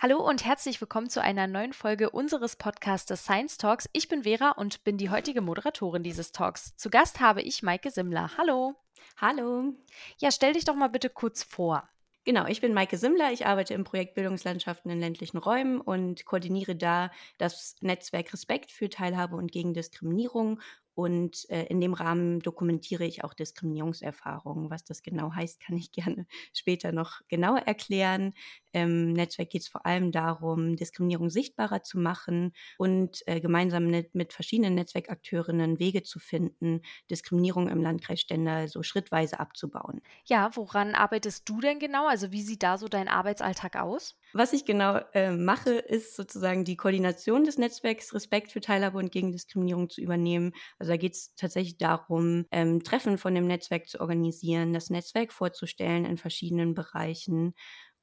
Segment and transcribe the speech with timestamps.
[0.00, 3.90] Hallo und herzlich willkommen zu einer neuen Folge unseres Podcasts Science Talks.
[3.92, 6.76] Ich bin Vera und bin die heutige Moderatorin dieses Talks.
[6.76, 8.30] Zu Gast habe ich Maike Simmler.
[8.38, 8.76] Hallo.
[9.16, 9.74] Hallo.
[10.18, 11.88] Ja, stell dich doch mal bitte kurz vor.
[12.22, 13.32] Genau, ich bin Maike Simmler.
[13.32, 18.88] Ich arbeite im Projekt Bildungslandschaften in ländlichen Räumen und koordiniere da das Netzwerk Respekt für
[18.88, 20.60] Teilhabe und gegen Diskriminierung
[20.98, 24.68] und äh, in dem Rahmen dokumentiere ich auch Diskriminierungserfahrungen.
[24.68, 28.34] Was das genau heißt, kann ich gerne später noch genauer erklären.
[28.72, 34.14] Im Netzwerk geht es vor allem darum, Diskriminierung sichtbarer zu machen und äh, gemeinsam mit,
[34.14, 40.02] mit, verschiedenen Netzwerkakteurinnen Wege zu finden, Diskriminierung im Landkreis Stendal so schrittweise abzubauen.
[40.24, 42.06] Ja, woran arbeitest du denn genau?
[42.06, 44.18] Also wie sieht da so dein Arbeitsalltag aus?
[44.34, 49.10] Was ich genau äh, mache, ist sozusagen die Koordination des Netzwerks Respekt für Teilhabe und
[49.10, 50.52] gegen Diskriminierung zu übernehmen.
[50.78, 55.32] Also da geht es tatsächlich darum, ähm, Treffen von dem Netzwerk zu organisieren, das Netzwerk
[55.32, 57.54] vorzustellen in verschiedenen Bereichen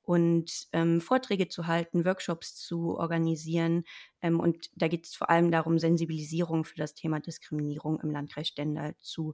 [0.05, 3.83] und ähm, Vorträge zu halten, Workshops zu organisieren.
[4.21, 8.47] Ähm, und da geht es vor allem darum, Sensibilisierung für das Thema Diskriminierung im Landkreis
[8.47, 9.33] Stendal zu,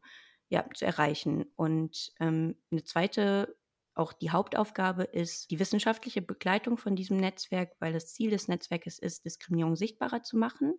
[0.50, 1.46] ja, zu erreichen.
[1.56, 3.56] Und ähm, eine zweite
[3.94, 8.98] auch die Hauptaufgabe ist die wissenschaftliche Begleitung von diesem Netzwerk, weil das Ziel des Netzwerkes
[8.98, 10.76] ist, Diskriminierung sichtbarer zu machen.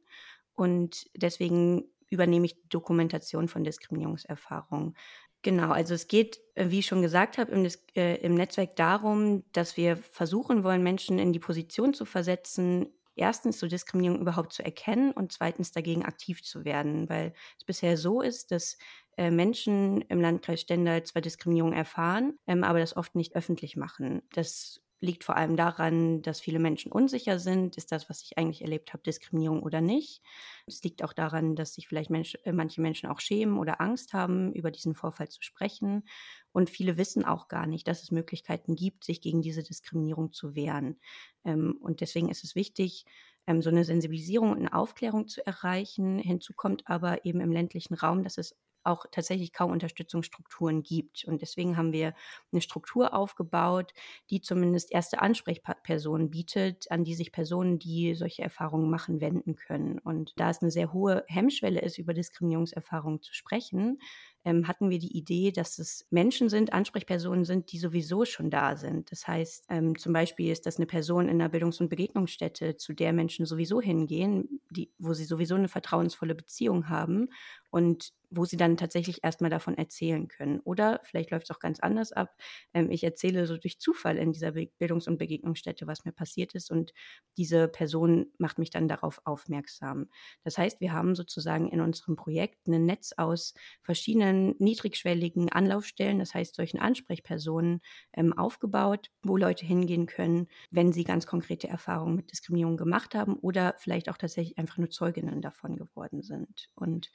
[0.54, 4.94] Und deswegen übernehme ich die Dokumentation von Diskriminierungserfahrungen.
[5.42, 9.44] Genau, also es geht, äh, wie ich schon gesagt habe, im, äh, im Netzwerk darum,
[9.52, 14.64] dass wir versuchen wollen, Menschen in die Position zu versetzen, erstens so Diskriminierung überhaupt zu
[14.64, 18.78] erkennen und zweitens dagegen aktiv zu werden, weil es bisher so ist, dass
[19.16, 24.22] äh, Menschen im Landkreis Stendal zwar Diskriminierung erfahren, ähm, aber das oft nicht öffentlich machen.
[24.32, 28.62] Das liegt vor allem daran, dass viele Menschen unsicher sind, ist das, was ich eigentlich
[28.62, 30.22] erlebt habe, Diskriminierung oder nicht.
[30.66, 34.14] Es liegt auch daran, dass sich vielleicht Mensch, äh, manche Menschen auch schämen oder Angst
[34.14, 36.04] haben, über diesen Vorfall zu sprechen.
[36.52, 40.54] Und viele wissen auch gar nicht, dass es Möglichkeiten gibt, sich gegen diese Diskriminierung zu
[40.54, 41.00] wehren.
[41.44, 43.04] Ähm, und deswegen ist es wichtig,
[43.48, 46.20] ähm, so eine Sensibilisierung und Aufklärung zu erreichen.
[46.20, 51.24] Hinzu kommt aber eben im ländlichen Raum, dass es auch tatsächlich kaum Unterstützungsstrukturen gibt.
[51.24, 52.14] Und deswegen haben wir
[52.52, 53.92] eine Struktur aufgebaut,
[54.30, 59.98] die zumindest erste Ansprechpersonen bietet, an die sich Personen, die solche Erfahrungen machen, wenden können.
[59.98, 63.98] Und da es eine sehr hohe Hemmschwelle ist, über Diskriminierungserfahrungen zu sprechen,
[64.44, 68.76] ähm, hatten wir die Idee, dass es Menschen sind, Ansprechpersonen sind, die sowieso schon da
[68.76, 69.10] sind.
[69.12, 72.92] Das heißt, ähm, zum Beispiel ist das eine Person in einer Bildungs- und Begegnungsstätte, zu
[72.92, 77.28] der Menschen sowieso hingehen, die, wo sie sowieso eine vertrauensvolle Beziehung haben
[77.70, 80.60] und wo sie dann tatsächlich erstmal davon erzählen können.
[80.60, 82.34] Oder vielleicht läuft es auch ganz anders ab.
[82.74, 86.70] Ähm, ich erzähle so durch Zufall in dieser Bildungs- und Begegnungsstätte, was mir passiert ist
[86.70, 86.92] und
[87.36, 90.08] diese Person macht mich dann darauf aufmerksam.
[90.44, 96.34] Das heißt, wir haben sozusagen in unserem Projekt ein Netz aus verschiedenen niedrigschwelligen Anlaufstellen, das
[96.34, 97.80] heißt solchen Ansprechpersonen
[98.12, 103.34] ähm, aufgebaut, wo Leute hingehen können, wenn sie ganz konkrete Erfahrungen mit Diskriminierung gemacht haben
[103.34, 106.68] oder vielleicht auch tatsächlich einfach nur Zeuginnen davon geworden sind.
[106.74, 107.10] Und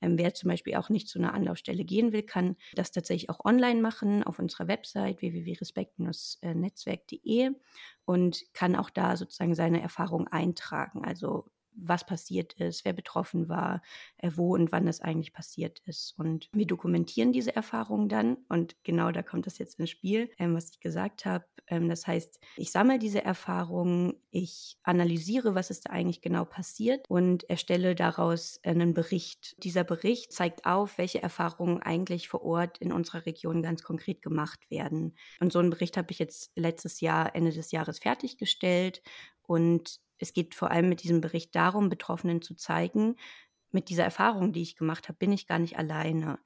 [0.00, 3.44] ähm, wer zum Beispiel auch nicht zu einer Anlaufstelle gehen will, kann das tatsächlich auch
[3.44, 7.50] online machen auf unserer Website www.respekt-netzwerk.de
[8.04, 11.04] und kann auch da sozusagen seine Erfahrungen eintragen.
[11.04, 13.82] Also was passiert ist, wer betroffen war,
[14.18, 16.14] äh, wo und wann das eigentlich passiert ist.
[16.18, 18.36] Und wir dokumentieren diese Erfahrungen dann.
[18.48, 21.44] Und genau da kommt das jetzt ins Spiel, ähm, was ich gesagt habe.
[21.68, 27.08] Ähm, das heißt, ich sammle diese Erfahrungen, ich analysiere, was ist da eigentlich genau passiert
[27.08, 29.54] und erstelle daraus einen Bericht.
[29.62, 34.70] Dieser Bericht zeigt auf, welche Erfahrungen eigentlich vor Ort in unserer Region ganz konkret gemacht
[34.70, 35.14] werden.
[35.40, 39.02] Und so einen Bericht habe ich jetzt letztes Jahr, Ende des Jahres fertiggestellt.
[39.42, 43.16] Und es geht vor allem mit diesem Bericht darum, Betroffenen zu zeigen,
[43.72, 46.38] mit dieser Erfahrung, die ich gemacht habe, bin ich gar nicht alleine.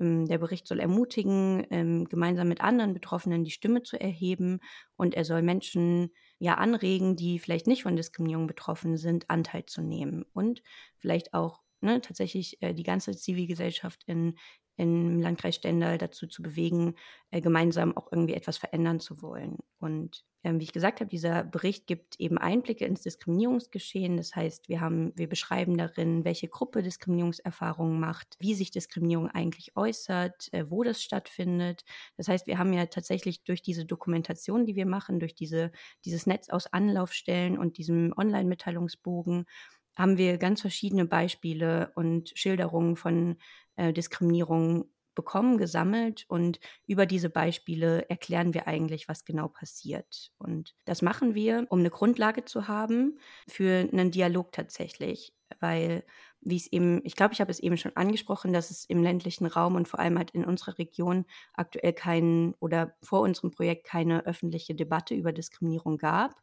[0.00, 4.60] Ähm, der Bericht soll ermutigen, ähm, gemeinsam mit anderen Betroffenen die Stimme zu erheben
[4.96, 9.82] und er soll Menschen ja anregen, die vielleicht nicht von Diskriminierung betroffen sind, Anteil zu
[9.82, 10.62] nehmen und
[10.98, 14.36] vielleicht auch ne, tatsächlich äh, die ganze Zivilgesellschaft in
[14.78, 16.94] im Landkreis Stendal dazu zu bewegen,
[17.30, 19.58] äh, gemeinsam auch irgendwie etwas verändern zu wollen.
[19.80, 24.16] Und ähm, wie ich gesagt habe, dieser Bericht gibt eben Einblicke ins Diskriminierungsgeschehen.
[24.16, 29.76] Das heißt, wir haben, wir beschreiben darin, welche Gruppe Diskriminierungserfahrungen macht, wie sich Diskriminierung eigentlich
[29.76, 31.84] äußert, äh, wo das stattfindet.
[32.16, 35.72] Das heißt, wir haben ja tatsächlich durch diese Dokumentation, die wir machen, durch diese,
[36.04, 39.44] dieses Netz aus Anlaufstellen und diesem Online-Mitteilungsbogen,
[39.98, 43.36] haben wir ganz verschiedene Beispiele und Schilderungen von
[43.76, 50.30] äh, Diskriminierung bekommen, gesammelt und über diese Beispiele erklären wir eigentlich, was genau passiert.
[50.38, 53.18] Und das machen wir, um eine Grundlage zu haben
[53.48, 56.04] für einen Dialog tatsächlich, weil
[56.40, 59.46] wie es eben, ich glaube, ich habe es eben schon angesprochen, dass es im ländlichen
[59.46, 61.24] Raum und vor allem halt in unserer Region
[61.54, 66.36] aktuell keinen oder vor unserem Projekt keine öffentliche Debatte über Diskriminierung gab.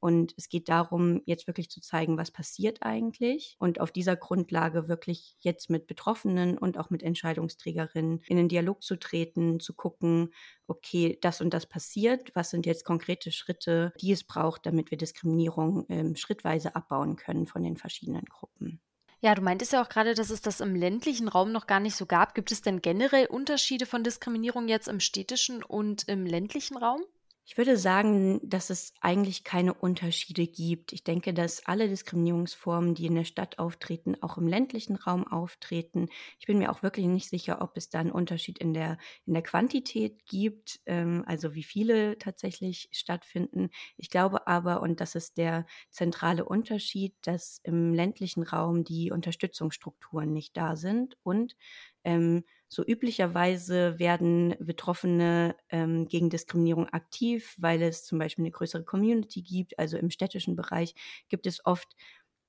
[0.00, 4.88] Und es geht darum, jetzt wirklich zu zeigen, was passiert eigentlich und auf dieser Grundlage
[4.88, 10.32] wirklich jetzt mit Betroffenen und auch mit Entscheidungsträgerinnen in den Dialog zu treten, zu gucken,
[10.66, 14.98] okay, das und das passiert, was sind jetzt konkrete Schritte, die es braucht, damit wir
[14.98, 18.80] Diskriminierung ähm, schrittweise abbauen können von den verschiedenen Gruppen.
[19.20, 21.96] Ja, du meintest ja auch gerade, dass es das im ländlichen Raum noch gar nicht
[21.96, 22.34] so gab.
[22.34, 27.02] Gibt es denn generell Unterschiede von Diskriminierung jetzt im städtischen und im ländlichen Raum?
[27.48, 30.92] Ich würde sagen, dass es eigentlich keine Unterschiede gibt.
[30.92, 36.08] Ich denke, dass alle Diskriminierungsformen, die in der Stadt auftreten, auch im ländlichen Raum auftreten.
[36.40, 39.32] Ich bin mir auch wirklich nicht sicher, ob es da einen Unterschied in der, in
[39.34, 43.70] der Quantität gibt, ähm, also wie viele tatsächlich stattfinden.
[43.96, 50.32] Ich glaube aber, und das ist der zentrale Unterschied, dass im ländlichen Raum die Unterstützungsstrukturen
[50.32, 51.54] nicht da sind und
[52.02, 58.84] ähm, so üblicherweise werden Betroffene ähm, gegen Diskriminierung aktiv, weil es zum Beispiel eine größere
[58.84, 59.78] Community gibt.
[59.78, 60.94] Also im städtischen Bereich
[61.28, 61.94] gibt es oft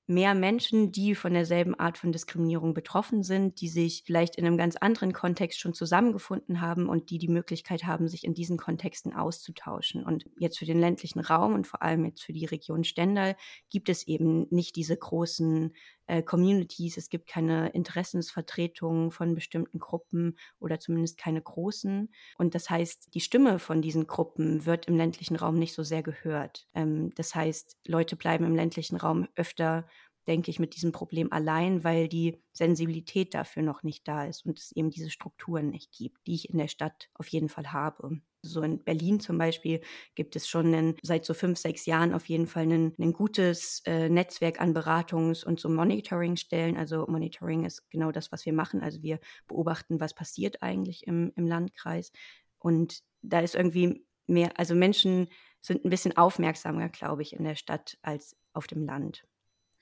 [0.08, 4.56] mehr Menschen, die von derselben Art von Diskriminierung betroffen sind, die sich vielleicht in einem
[4.56, 9.12] ganz anderen Kontext schon zusammengefunden haben und die die Möglichkeit haben, sich in diesen Kontexten
[9.12, 10.02] auszutauschen.
[10.04, 13.36] Und jetzt für den ländlichen Raum und vor allem jetzt für die Region Stendal
[13.68, 15.74] gibt es eben nicht diese großen
[16.08, 22.12] äh, Communities, es gibt keine Interessensvertretungen von bestimmten Gruppen oder zumindest keine großen.
[22.38, 26.02] Und das heißt, die Stimme von diesen Gruppen wird im ländlichen Raum nicht so sehr
[26.02, 26.66] gehört.
[26.74, 29.86] Ähm, das heißt, Leute bleiben im ländlichen Raum öfter
[30.28, 34.58] denke ich, mit diesem Problem allein, weil die Sensibilität dafür noch nicht da ist und
[34.58, 38.20] es eben diese Strukturen nicht gibt, die ich in der Stadt auf jeden Fall habe.
[38.42, 39.80] So in Berlin zum Beispiel
[40.14, 44.08] gibt es schon einen, seit so fünf, sechs Jahren auf jeden Fall ein, gutes äh,
[44.08, 46.76] Netzwerk an Beratungs- und so Monitoring-Stellen.
[46.76, 48.82] Also Monitoring ist genau das, was wir machen.
[48.82, 52.12] Also wir beobachten, was passiert eigentlich im, im Landkreis.
[52.58, 55.28] Und da ist irgendwie mehr, also Menschen
[55.60, 59.24] sind ein bisschen aufmerksamer, glaube ich, in der Stadt als auf dem Land.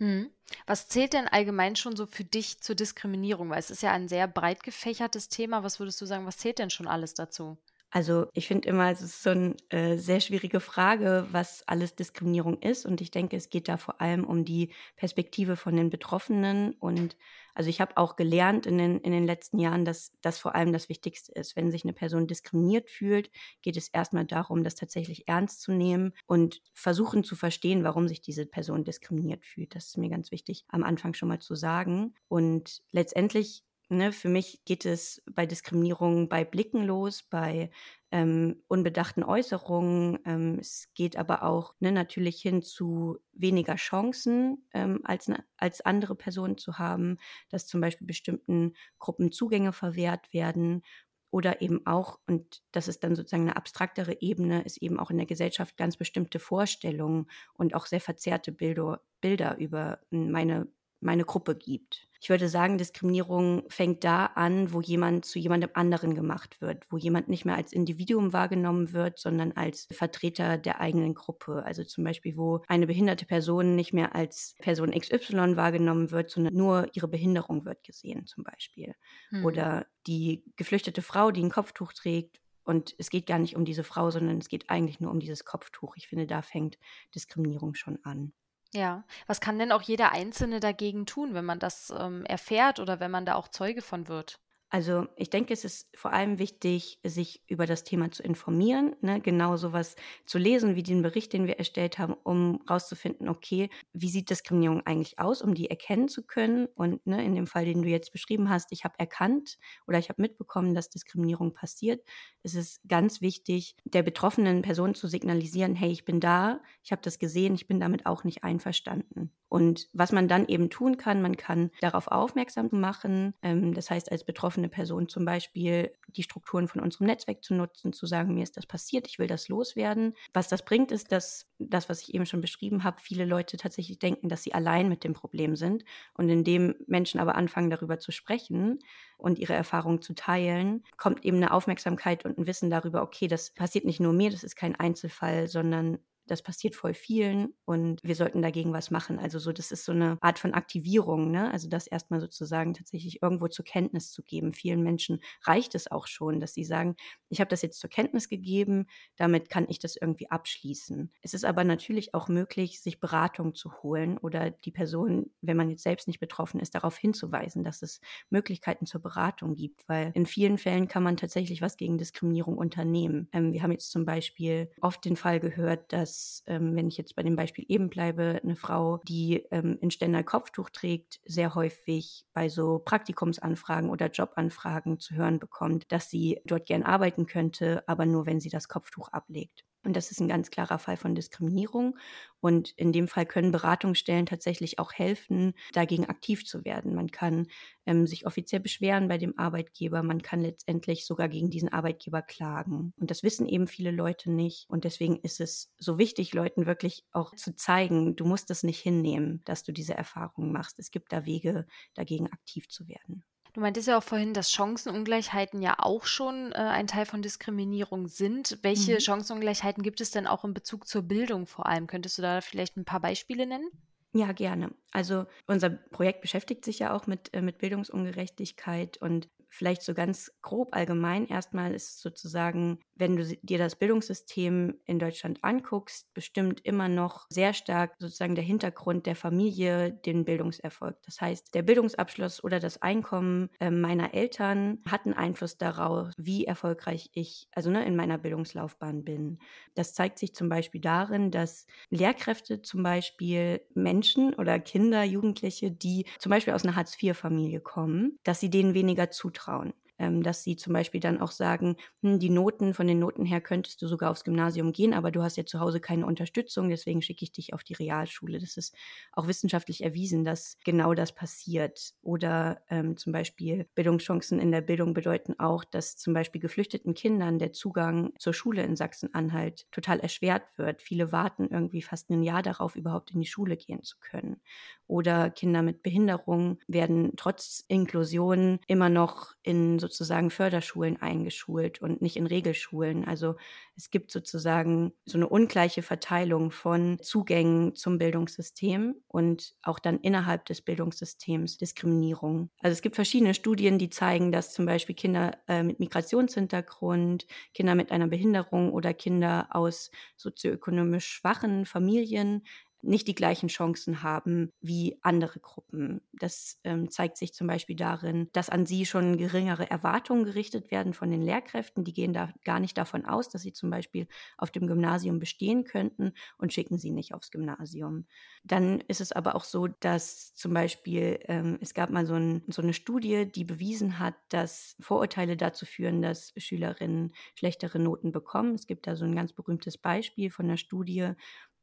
[0.01, 0.31] Hm.
[0.67, 3.51] Was zählt denn allgemein schon so für dich zur Diskriminierung?
[3.51, 5.63] Weil es ist ja ein sehr breit gefächertes Thema.
[5.65, 7.59] Was würdest du sagen, was zählt denn schon alles dazu?
[7.91, 12.61] Also ich finde immer, es ist so eine äh, sehr schwierige Frage, was alles Diskriminierung
[12.61, 12.85] ist.
[12.85, 16.75] Und ich denke, es geht da vor allem um die Perspektive von den Betroffenen.
[16.75, 17.17] Und
[17.55, 20.73] also ich habe auch gelernt in den, in den letzten Jahren, dass das vor allem
[20.73, 21.55] das Wichtigste ist.
[21.55, 23.31] Wenn sich eine Person diskriminiert fühlt,
[23.63, 28.21] geht es erstmal darum, das tatsächlich ernst zu nehmen und versuchen zu verstehen, warum sich
[28.21, 29.75] diese Person diskriminiert fühlt.
[29.77, 32.15] Das ist mir ganz wichtig am Anfang schon mal zu sagen.
[32.29, 37.71] Und letztendlich Ne, für mich geht es bei Diskriminierung bei Blicken los, bei
[38.11, 40.19] ähm, unbedachten Äußerungen.
[40.25, 45.83] Ähm, es geht aber auch ne, natürlich hin zu weniger Chancen ähm, als, ne, als
[45.83, 47.19] andere Personen zu haben,
[47.49, 50.83] dass zum Beispiel bestimmten Gruppen Zugänge verwehrt werden
[51.31, 55.19] oder eben auch, und das ist dann sozusagen eine abstraktere Ebene, ist eben auch in
[55.19, 60.67] der Gesellschaft ganz bestimmte Vorstellungen und auch sehr verzerrte Bilder, Bilder über meine
[61.01, 62.06] meine Gruppe gibt.
[62.21, 66.97] Ich würde sagen, Diskriminierung fängt da an, wo jemand zu jemandem anderen gemacht wird, wo
[66.97, 71.63] jemand nicht mehr als Individuum wahrgenommen wird, sondern als Vertreter der eigenen Gruppe.
[71.65, 76.55] Also zum Beispiel, wo eine behinderte Person nicht mehr als Person XY wahrgenommen wird, sondern
[76.55, 78.95] nur ihre Behinderung wird gesehen zum Beispiel.
[79.31, 79.45] Hm.
[79.45, 83.85] Oder die geflüchtete Frau, die ein Kopftuch trägt, und es geht gar nicht um diese
[83.85, 85.95] Frau, sondern es geht eigentlich nur um dieses Kopftuch.
[85.97, 86.79] Ich finde, da fängt
[87.15, 88.33] Diskriminierung schon an.
[88.73, 93.01] Ja, was kann denn auch jeder Einzelne dagegen tun, wenn man das ähm, erfährt oder
[93.01, 94.39] wenn man da auch Zeuge von wird?
[94.77, 99.23] Also ich denke, es ist vor allem wichtig, sich über das Thema zu informieren, ne?
[99.23, 104.11] genau sowas zu lesen wie den Bericht, den wir erstellt haben, um herauszufinden, okay, wie
[104.11, 106.67] sieht Diskriminierung eigentlich aus, um die erkennen zu können.
[106.75, 109.57] Und ne, in dem Fall, den du jetzt beschrieben hast, ich habe erkannt
[109.87, 112.05] oder ich habe mitbekommen, dass Diskriminierung passiert.
[112.43, 117.01] Es ist ganz wichtig, der betroffenen Person zu signalisieren, hey, ich bin da, ich habe
[117.01, 119.33] das gesehen, ich bin damit auch nicht einverstanden.
[119.49, 123.35] Und was man dann eben tun kann, man kann darauf aufmerksam machen.
[123.43, 127.55] Ähm, das heißt, als Betroffene eine Person zum Beispiel die Strukturen von unserem Netzwerk zu
[127.55, 130.15] nutzen, zu sagen, mir ist das passiert, ich will das loswerden.
[130.33, 133.99] Was das bringt, ist, dass das, was ich eben schon beschrieben habe, viele Leute tatsächlich
[133.99, 135.85] denken, dass sie allein mit dem Problem sind.
[136.15, 138.81] Und indem Menschen aber anfangen, darüber zu sprechen
[139.17, 143.51] und ihre Erfahrungen zu teilen, kommt eben eine Aufmerksamkeit und ein Wissen darüber, okay, das
[143.55, 148.15] passiert nicht nur mir, das ist kein Einzelfall, sondern das passiert voll vielen und wir
[148.15, 149.19] sollten dagegen was machen.
[149.19, 151.51] Also so, das ist so eine Art von Aktivierung, ne?
[151.53, 154.53] Also das erstmal sozusagen tatsächlich irgendwo zur Kenntnis zu geben.
[154.53, 156.97] Vielen Menschen reicht es auch schon, dass sie sagen,
[157.29, 161.13] ich habe das jetzt zur Kenntnis gegeben, damit kann ich das irgendwie abschließen.
[161.23, 165.71] Es ist aber natürlich auch möglich, sich Beratung zu holen oder die Person, wenn man
[165.71, 170.27] jetzt selbst nicht betroffen ist, darauf hinzuweisen, dass es Möglichkeiten zur Beratung gibt, weil in
[170.27, 173.29] vielen Fällen kann man tatsächlich was gegen Diskriminierung unternehmen.
[173.33, 176.97] Ähm, wir haben jetzt zum Beispiel oft den Fall gehört, dass dass, ähm, wenn ich
[176.97, 181.55] jetzt bei dem Beispiel eben bleibe, eine Frau, die ähm, in Ständer Kopftuch trägt, sehr
[181.55, 187.87] häufig bei so Praktikumsanfragen oder Jobanfragen zu hören bekommt, dass sie dort gern arbeiten könnte,
[187.87, 189.65] aber nur, wenn sie das Kopftuch ablegt.
[189.87, 191.97] Und das ist ein ganz klarer Fall von Diskriminierung.
[192.41, 196.97] Und in dem Fall können Beratungsstellen tatsächlich auch helfen, dagegen aktiv zu werden.
[196.97, 197.47] Man kann
[197.87, 200.03] ähm, sich offiziell beschweren bei dem Arbeitgeber.
[200.03, 202.95] Man kann letztendlich sogar gegen diesen Arbeitgeber klagen.
[202.99, 204.69] Und das wissen eben viele Leute nicht.
[204.69, 208.81] Und deswegen ist es so wichtig, Leuten wirklich auch zu zeigen, du musst es nicht
[208.81, 210.81] hinnehmen, dass du diese Erfahrung machst.
[210.81, 211.65] Es gibt da Wege,
[211.95, 213.23] dagegen aktiv zu werden.
[213.57, 218.07] Du meintest ja auch vorhin, dass Chancenungleichheiten ja auch schon äh, ein Teil von Diskriminierung
[218.07, 218.59] sind.
[218.61, 219.01] Welche mhm.
[219.01, 221.87] Chancenungleichheiten gibt es denn auch in Bezug zur Bildung vor allem?
[221.87, 223.71] Könntest du da vielleicht ein paar Beispiele nennen?
[224.13, 224.73] Ja, gerne.
[224.93, 230.33] Also unser Projekt beschäftigt sich ja auch mit, äh, mit Bildungsungerechtigkeit und vielleicht so ganz
[230.43, 236.89] grob allgemein erstmal ist sozusagen, wenn du dir das Bildungssystem in Deutschland anguckst, bestimmt immer
[236.89, 240.97] noch sehr stark sozusagen der Hintergrund der Familie den Bildungserfolg.
[241.05, 246.45] Das heißt, der Bildungsabschluss oder das Einkommen äh, meiner Eltern hat einen Einfluss darauf, wie
[246.45, 249.39] erfolgreich ich also ne, in meiner Bildungslaufbahn bin.
[249.75, 256.07] Das zeigt sich zum Beispiel darin, dass Lehrkräfte zum Beispiel Menschen oder Kinder, Jugendliche, die
[256.19, 259.75] zum Beispiel aus einer Hartz-IV-Familie kommen, dass sie denen weniger zutrauen zutrauen.
[259.99, 263.41] Ähm, dass sie zum Beispiel dann auch sagen, hm, die Noten, von den Noten her
[263.41, 267.03] könntest du sogar aufs Gymnasium gehen, aber du hast ja zu Hause keine Unterstützung, deswegen
[267.03, 268.39] schicke ich dich auf die Realschule.
[268.39, 268.75] Das ist
[269.13, 271.93] auch wissenschaftlich erwiesen, dass genau das passiert.
[272.03, 277.39] Oder ähm, zum Beispiel Bildungschancen in der Bildung bedeuten auch, dass zum Beispiel geflüchteten Kindern
[277.39, 280.83] der Zugang zur Schule in Sachsen-Anhalt total erschwert wird.
[280.83, 284.41] Viele warten irgendwie fast ein Jahr darauf, überhaupt in die Schule gehen zu können.
[284.87, 292.17] Oder Kinder mit Behinderung werden trotz Inklusion immer noch in sozusagen Förderschulen eingeschult und nicht
[292.17, 293.05] in Regelschulen.
[293.05, 293.37] Also
[293.77, 300.45] es gibt sozusagen so eine ungleiche Verteilung von Zugängen zum Bildungssystem und auch dann innerhalb
[300.47, 302.51] des Bildungssystems Diskriminierung.
[302.61, 307.77] Also es gibt verschiedene Studien, die zeigen, dass zum Beispiel Kinder äh, mit Migrationshintergrund, Kinder
[307.77, 312.43] mit einer Behinderung oder Kinder aus sozioökonomisch schwachen Familien
[312.87, 316.01] nicht die gleichen Chancen haben wie andere Gruppen.
[316.13, 320.95] Das ähm, zeigt sich zum Beispiel darin, dass an sie schon geringere Erwartungen gerichtet werden
[320.95, 321.85] von den Lehrkräften.
[321.85, 324.07] Die gehen da gar nicht davon aus, dass sie zum Beispiel
[324.39, 328.07] auf dem Gymnasium bestehen könnten und schicken sie nicht aufs Gymnasium.
[328.45, 332.45] Dann ist es aber auch so, dass zum Beispiel ähm, es gab mal so, ein,
[332.49, 338.55] so eine Studie, die bewiesen hat, dass Vorurteile dazu führen, dass Schülerinnen schlechtere Noten bekommen.
[338.55, 341.13] Es gibt da so ein ganz berühmtes Beispiel von einer Studie,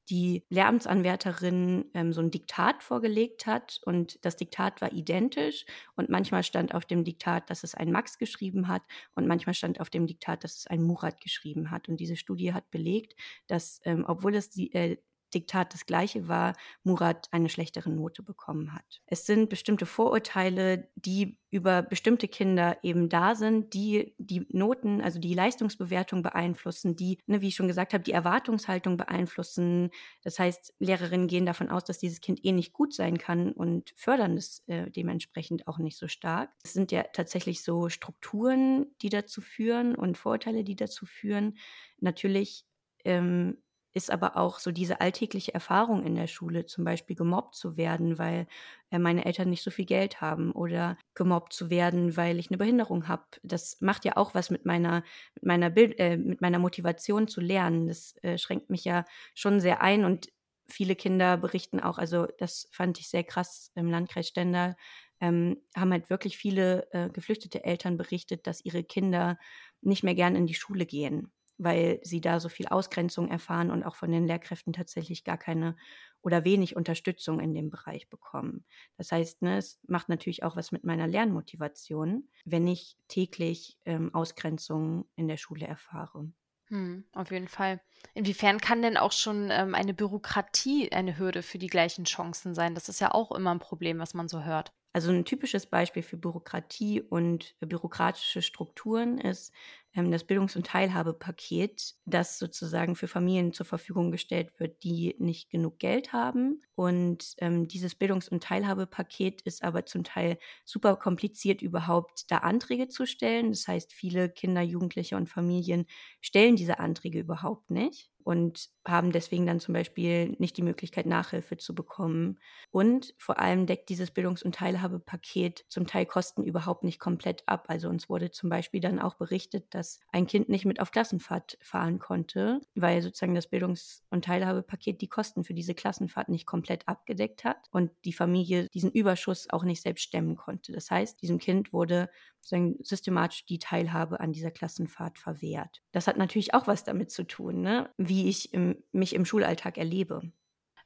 [0.09, 3.79] die Lehramtsanwärterin ähm, so ein Diktat vorgelegt hat.
[3.85, 5.65] Und das Diktat war identisch.
[5.95, 8.83] Und manchmal stand auf dem Diktat, dass es ein Max geschrieben hat.
[9.15, 11.87] Und manchmal stand auf dem Diktat, dass es ein Murat geschrieben hat.
[11.89, 13.15] Und diese Studie hat belegt,
[13.47, 14.97] dass ähm, obwohl es die, äh,
[15.33, 19.01] Diktat das gleiche war, Murat eine schlechtere Note bekommen hat.
[19.05, 25.19] Es sind bestimmte Vorurteile, die über bestimmte Kinder eben da sind, die die Noten, also
[25.19, 29.91] die Leistungsbewertung beeinflussen, die, ne, wie ich schon gesagt habe, die Erwartungshaltung beeinflussen.
[30.23, 33.93] Das heißt, Lehrerinnen gehen davon aus, dass dieses Kind eh nicht gut sein kann und
[33.95, 36.49] fördern es äh, dementsprechend auch nicht so stark.
[36.63, 41.57] Es sind ja tatsächlich so Strukturen, die dazu führen und Vorurteile, die dazu führen.
[41.99, 42.65] Natürlich
[43.05, 43.62] ähm,
[43.93, 48.17] ist aber auch so diese alltägliche Erfahrung in der Schule, zum Beispiel gemobbt zu werden,
[48.17, 48.47] weil
[48.91, 52.57] äh, meine Eltern nicht so viel Geld haben oder gemobbt zu werden, weil ich eine
[52.57, 53.23] Behinderung habe.
[53.43, 55.03] Das macht ja auch was mit meiner,
[55.35, 57.87] mit meiner, Bild, äh, mit meiner Motivation zu lernen.
[57.87, 60.27] Das äh, schränkt mich ja schon sehr ein und
[60.67, 64.75] viele Kinder berichten auch, also das fand ich sehr krass im Landkreis Stendal,
[65.19, 69.37] ähm, haben halt wirklich viele äh, geflüchtete Eltern berichtet, dass ihre Kinder
[69.81, 71.31] nicht mehr gern in die Schule gehen
[71.63, 75.75] weil sie da so viel Ausgrenzung erfahren und auch von den Lehrkräften tatsächlich gar keine
[76.21, 78.65] oder wenig Unterstützung in dem Bereich bekommen.
[78.97, 84.13] Das heißt, ne, es macht natürlich auch was mit meiner Lernmotivation, wenn ich täglich ähm,
[84.13, 86.31] Ausgrenzung in der Schule erfahre.
[86.69, 87.81] Hm, auf jeden Fall.
[88.13, 92.73] Inwiefern kann denn auch schon ähm, eine Bürokratie eine Hürde für die gleichen Chancen sein?
[92.75, 94.73] Das ist ja auch immer ein Problem, was man so hört.
[94.95, 99.51] Also ein typisches Beispiel für Bürokratie und bürokratische Strukturen ist
[99.95, 105.77] das Bildungs- und Teilhabepaket, das sozusagen für Familien zur Verfügung gestellt wird, die nicht genug
[105.79, 106.61] Geld haben.
[106.75, 112.87] Und ähm, dieses Bildungs- und Teilhabepaket ist aber zum Teil super kompliziert, überhaupt da Anträge
[112.87, 113.51] zu stellen.
[113.51, 115.85] Das heißt, viele Kinder, Jugendliche und Familien
[116.21, 121.57] stellen diese Anträge überhaupt nicht und haben deswegen dann zum Beispiel nicht die Möglichkeit, Nachhilfe
[121.57, 122.39] zu bekommen.
[122.71, 127.65] Und vor allem deckt dieses Bildungs- und Teilhabepaket zum Teil Kosten überhaupt nicht komplett ab.
[127.67, 131.57] Also uns wurde zum Beispiel dann auch berichtet, dass ein Kind nicht mit auf Klassenfahrt
[131.61, 136.87] fahren konnte, weil sozusagen das Bildungs- und Teilhabepaket die Kosten für diese Klassenfahrt nicht komplett
[136.87, 140.71] abgedeckt hat und die Familie diesen Überschuss auch nicht selbst stemmen konnte.
[140.71, 142.09] Das heißt, diesem Kind wurde
[142.41, 145.81] sozusagen systematisch die Teilhabe an dieser Klassenfahrt verwehrt.
[145.91, 147.89] Das hat natürlich auch was damit zu tun, ne?
[147.97, 150.21] wie ich im, mich im Schulalltag erlebe.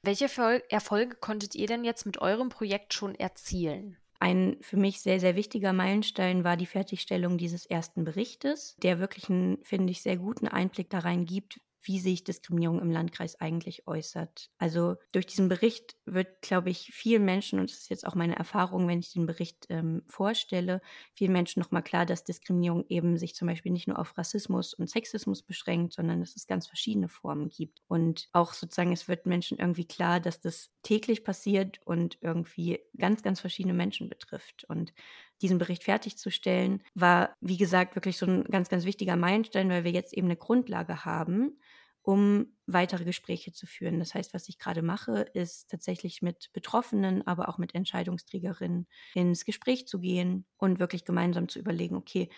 [0.04, 0.30] Welche
[0.70, 3.98] Erfolge konntet ihr denn jetzt mit eurem Projekt schon erzielen?
[4.20, 9.30] Ein für mich sehr, sehr wichtiger Meilenstein war die Fertigstellung dieses ersten Berichtes, der wirklich
[9.30, 13.88] einen, finde ich, sehr guten Einblick da rein gibt, wie sich Diskriminierung im Landkreis eigentlich
[13.88, 14.50] äußert.
[14.58, 18.36] Also durch diesen Bericht wird, glaube ich, vielen Menschen, und das ist jetzt auch meine
[18.36, 20.82] Erfahrung, wenn ich den Bericht ähm, vorstelle,
[21.14, 24.90] vielen Menschen nochmal klar, dass Diskriminierung eben sich zum Beispiel nicht nur auf Rassismus und
[24.90, 27.82] Sexismus beschränkt, sondern dass es ganz verschiedene Formen gibt.
[27.88, 33.24] Und auch sozusagen, es wird Menschen irgendwie klar, dass das täglich passiert und irgendwie ganz,
[33.24, 34.66] ganz verschiedene Menschen betrifft.
[34.68, 34.94] Und
[35.42, 39.92] diesen Bericht fertigzustellen, war, wie gesagt, wirklich so ein ganz, ganz wichtiger Meilenstein, weil wir
[39.92, 41.60] jetzt eben eine Grundlage haben,
[42.08, 44.00] um weitere Gespräche zu führen.
[44.00, 49.44] Das heißt, was ich gerade mache, ist tatsächlich mit Betroffenen, aber auch mit Entscheidungsträgerinnen ins
[49.44, 52.30] Gespräch zu gehen und wirklich gemeinsam zu überlegen, okay,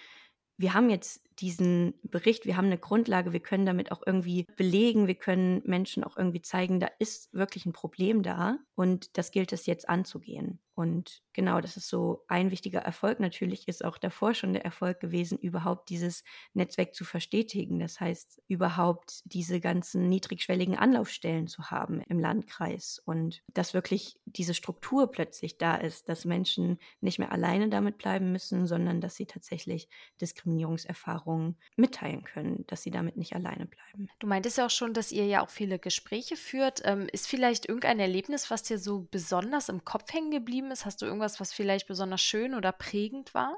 [0.58, 5.08] wir haben jetzt diesen Bericht, wir haben eine Grundlage, wir können damit auch irgendwie belegen,
[5.08, 9.54] wir können Menschen auch irgendwie zeigen, da ist wirklich ein Problem da und das gilt
[9.54, 10.60] es jetzt anzugehen.
[10.80, 13.20] Und genau, das ist so ein wichtiger Erfolg.
[13.20, 17.80] Natürlich ist auch davor schon der Erfolg gewesen, überhaupt dieses Netzwerk zu verstetigen.
[17.80, 24.54] Das heißt, überhaupt diese ganzen niedrigschwelligen Anlaufstellen zu haben im Landkreis und dass wirklich diese
[24.54, 29.26] Struktur plötzlich da ist, dass Menschen nicht mehr alleine damit bleiben müssen, sondern dass sie
[29.26, 29.90] tatsächlich
[30.22, 34.10] Diskriminierungserfahrungen Erfahrungen mitteilen können, dass sie damit nicht alleine bleiben.
[34.20, 36.82] Du meintest ja auch schon, dass ihr ja auch viele Gespräche führt.
[36.86, 40.86] Ähm, ist vielleicht irgendein Erlebnis, was dir so besonders im Kopf hängen geblieben ist?
[40.86, 43.58] Hast du irgendwas, was vielleicht besonders schön oder prägend war?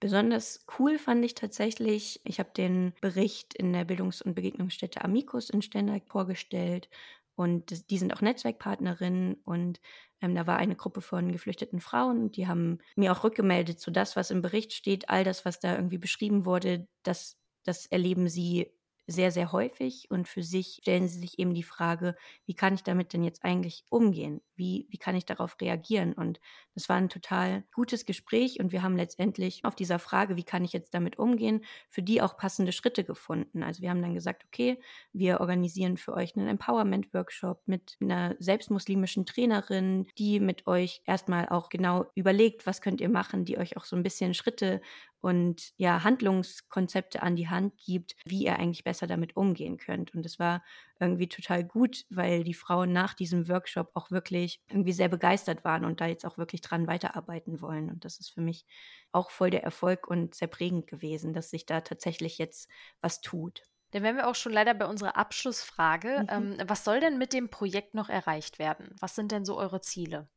[0.00, 5.50] Besonders cool fand ich tatsächlich, ich habe den Bericht in der Bildungs- und Begegnungsstätte Amicus
[5.50, 6.88] in Stendal vorgestellt
[7.34, 9.78] und die sind auch Netzwerkpartnerinnen und
[10.22, 14.16] ähm, da war eine Gruppe von geflüchteten Frauen, die haben mir auch rückgemeldet, so das,
[14.16, 18.72] was im Bericht steht, all das, was da irgendwie beschrieben wurde, das, das erleben sie
[19.10, 22.14] sehr, sehr häufig und für sich stellen sie sich eben die Frage,
[22.46, 24.40] wie kann ich damit denn jetzt eigentlich umgehen?
[24.54, 26.12] Wie, wie kann ich darauf reagieren?
[26.12, 26.40] Und
[26.74, 30.64] das war ein total gutes Gespräch und wir haben letztendlich auf dieser Frage, wie kann
[30.64, 33.62] ich jetzt damit umgehen, für die auch passende Schritte gefunden.
[33.62, 34.80] Also wir haben dann gesagt, okay,
[35.12, 41.68] wir organisieren für euch einen Empowerment-Workshop mit einer selbstmuslimischen Trainerin, die mit euch erstmal auch
[41.68, 44.80] genau überlegt, was könnt ihr machen, die euch auch so ein bisschen Schritte
[45.20, 50.14] und ja Handlungskonzepte an die Hand gibt, wie ihr eigentlich besser damit umgehen könnt.
[50.14, 50.62] Und es war
[50.98, 55.84] irgendwie total gut, weil die Frauen nach diesem Workshop auch wirklich irgendwie sehr begeistert waren
[55.84, 57.90] und da jetzt auch wirklich dran weiterarbeiten wollen.
[57.90, 58.64] Und das ist für mich
[59.12, 63.62] auch voll der Erfolg und sehr prägend gewesen, dass sich da tatsächlich jetzt was tut.
[63.92, 66.26] Dann wären wir auch schon leider bei unserer Abschlussfrage.
[66.30, 66.58] Mhm.
[66.58, 68.94] Ähm, was soll denn mit dem Projekt noch erreicht werden?
[69.00, 70.28] Was sind denn so eure Ziele?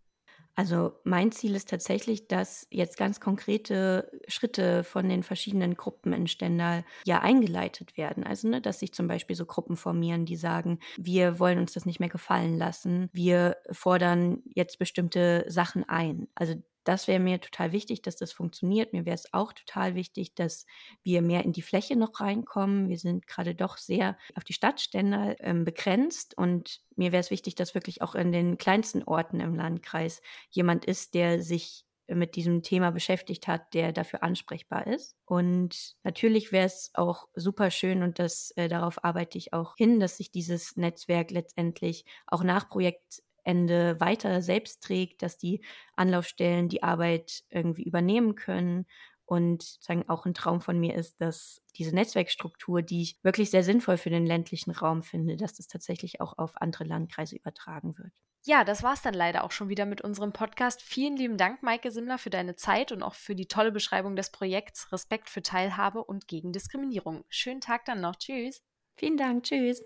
[0.55, 6.27] Also mein Ziel ist tatsächlich, dass jetzt ganz konkrete Schritte von den verschiedenen Gruppen in
[6.27, 8.23] Stendal ja eingeleitet werden.
[8.23, 11.85] Also, ne, dass sich zum Beispiel so Gruppen formieren, die sagen, wir wollen uns das
[11.87, 16.27] nicht mehr gefallen lassen, wir fordern jetzt bestimmte Sachen ein.
[16.35, 16.53] Also
[16.84, 18.93] das wäre mir total wichtig, dass das funktioniert.
[18.93, 20.65] Mir wäre es auch total wichtig, dass
[21.04, 22.89] wir mehr in die Fläche noch reinkommen.
[22.89, 27.56] Wir sind gerade doch sehr auf die Stadtstände ähm, begrenzt und mir wäre es wichtig,
[27.56, 32.63] dass wirklich auch in den kleinsten Orten im Landkreis jemand ist, der sich mit diesem
[32.63, 35.15] Thema beschäftigt hat, der dafür ansprechbar ist.
[35.26, 40.00] Und natürlich wäre es auch super schön und das äh, darauf arbeite ich auch hin,
[40.00, 45.63] dass sich dieses Netzwerk letztendlich auch nach Projekt Ende weiter selbst trägt, dass die
[45.95, 48.86] Anlaufstellen die Arbeit irgendwie übernehmen können
[49.25, 53.63] Und sozusagen auch ein Traum von mir ist, dass diese Netzwerkstruktur, die ich wirklich sehr
[53.63, 58.12] sinnvoll für den ländlichen Raum finde, dass das tatsächlich auch auf andere Landkreise übertragen wird.
[58.45, 60.82] Ja, das war es dann leider auch schon wieder mit unserem Podcast.
[60.82, 64.32] Vielen lieben Dank, Maike Simmler, für deine Zeit und auch für die tolle Beschreibung des
[64.32, 67.23] Projekts Respekt für Teilhabe und gegen Diskriminierung.
[67.29, 68.17] Schönen Tag dann noch.
[68.17, 68.62] Tschüss.
[68.95, 69.43] Vielen Dank.
[69.43, 69.82] Tschüss.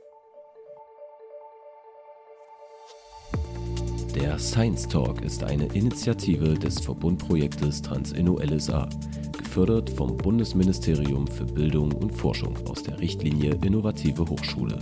[4.20, 8.90] Der Science Talk ist eine Initiative des Verbundprojektes TransInno LSA,
[9.38, 14.80] gefördert vom Bundesministerium für Bildung und Forschung aus der Richtlinie Innovative Hochschule.